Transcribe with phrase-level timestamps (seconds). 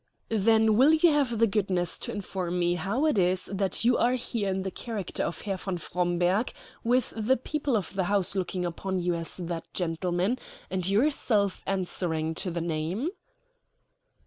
[0.33, 4.13] "Then will you have the goodness to inform me how it is that you are
[4.15, 8.65] here in the character of Herr von Fromberg, with the people of the house looking
[8.65, 10.39] upon you as that gentleman,
[10.71, 13.09] and yourself answering to the name?"